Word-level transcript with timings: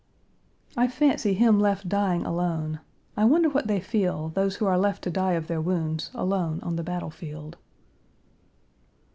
I 0.75 0.87
fancy 0.87 1.35
him 1.35 1.59
left 1.59 1.87
dying 1.87 2.25
alone! 2.25 2.79
I 3.15 3.23
wonder 3.25 3.49
what 3.49 3.67
they 3.67 3.79
feel 3.79 4.29
those 4.29 4.55
who 4.55 4.65
are 4.65 4.75
left 4.75 5.03
to 5.03 5.11
die 5.11 5.33
of 5.33 5.45
their 5.45 5.61
wounds 5.61 6.09
alone 6.15 6.59
on 6.61 6.75
the 6.75 6.81
battle 6.83 7.11
field. 7.11 7.55